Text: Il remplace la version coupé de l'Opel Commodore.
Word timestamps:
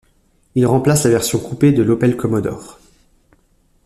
Il 0.55 0.65
remplace 0.65 1.03
la 1.03 1.11
version 1.11 1.37
coupé 1.37 1.71
de 1.73 1.83
l'Opel 1.83 2.17
Commodore. 2.17 2.79